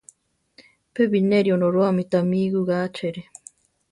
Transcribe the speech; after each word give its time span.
Pe 0.93 1.03
bineri 1.11 1.49
Onorúame 1.55 2.03
tamí 2.11 2.37
iwigá 2.45 2.77
achere. 2.87 3.21